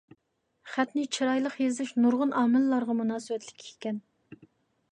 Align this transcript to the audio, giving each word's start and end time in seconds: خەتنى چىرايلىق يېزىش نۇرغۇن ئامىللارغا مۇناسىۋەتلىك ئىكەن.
خەتنى 0.75 1.03
چىرايلىق 1.17 1.57
يېزىش 1.63 1.93
نۇرغۇن 2.05 2.33
ئامىللارغا 2.39 2.95
مۇناسىۋەتلىك 3.03 3.67
ئىكەن. 3.69 4.01